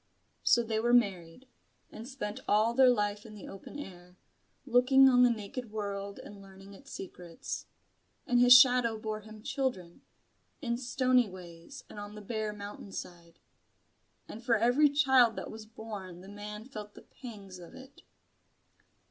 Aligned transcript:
So 0.41 0.63
they 0.63 0.79
were 0.79 0.95
married; 0.95 1.47
and 1.91 2.07
spent 2.07 2.39
all 2.47 2.73
their 2.73 2.89
life 2.89 3.23
in 3.23 3.35
the 3.35 3.47
open 3.47 3.77
air, 3.77 4.17
looking 4.65 5.07
on 5.07 5.21
the 5.21 5.29
naked 5.29 5.69
world 5.71 6.17
and 6.17 6.41
learning 6.41 6.73
its 6.73 6.91
secrets. 6.91 7.67
And 8.25 8.39
his 8.39 8.59
shadow 8.59 8.97
bore 8.97 9.19
him 9.19 9.43
children, 9.43 10.01
in 10.59 10.75
stony 10.77 11.29
ways 11.29 11.83
and 11.87 11.99
on 11.99 12.15
the 12.15 12.21
bare 12.21 12.51
mountain 12.51 12.91
side. 12.91 13.37
And 14.27 14.43
for 14.43 14.55
every 14.57 14.89
child 14.89 15.35
that 15.35 15.51
was 15.51 15.67
born 15.67 16.21
the 16.21 16.29
man 16.29 16.65
felt 16.65 16.95
the 16.95 17.03
pangs 17.03 17.59
of 17.59 17.75
it. 17.75 18.01